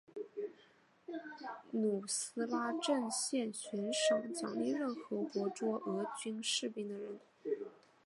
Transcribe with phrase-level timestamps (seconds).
[1.69, 7.19] 努斯拉阵线悬赏奖励任何活捉俄军士兵的人。